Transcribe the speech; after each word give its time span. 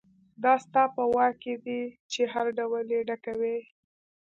دا 0.43 0.53
ستا 0.63 0.83
په 0.95 1.03
واک 1.15 1.35
کې 1.43 1.53
دي 1.65 1.81
چې 2.11 2.21
هر 2.33 2.45
ډول 2.57 2.85
یې 2.95 3.01
ډکوئ. 3.09 3.59